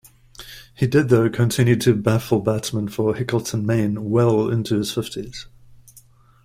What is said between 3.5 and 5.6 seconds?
Main well into his fifties.